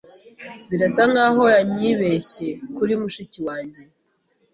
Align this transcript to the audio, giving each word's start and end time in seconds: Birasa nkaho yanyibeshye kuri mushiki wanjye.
Birasa 0.69 1.03
nkaho 1.11 1.43
yanyibeshye 1.55 2.49
kuri 2.75 2.93
mushiki 3.01 3.39
wanjye. 3.47 3.81